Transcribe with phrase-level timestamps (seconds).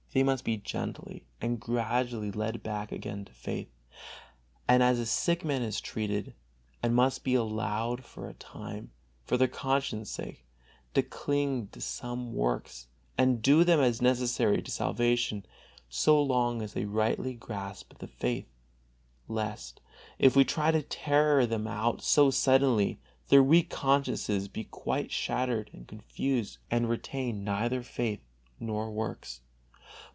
[0.13, 3.69] They must be gently and gradually led back again to faith,
[4.67, 6.33] as a sick man is treated,
[6.83, 8.91] and must be allowed for a time,
[9.23, 10.43] for their conscience sake,
[10.95, 12.87] to cling to some works
[13.17, 15.45] and do them as necessary to salvation,
[15.87, 18.49] so long as they rightly grasp the faith;
[19.29, 19.79] lest
[20.19, 22.99] if we try to tear them out so suddenly,
[23.29, 28.19] their weak consciences be quite shattered and confused, and retain neither faith
[28.59, 29.39] nor works.